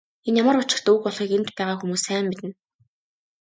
Энэ 0.27 0.39
ямар 0.41 0.57
учиртай 0.61 0.91
үг 0.95 1.01
болохыг 1.05 1.31
энд 1.37 1.47
байгаа 1.57 1.75
хүмүүс 1.79 2.03
сайн 2.05 2.25
мэднэ. 2.27 2.49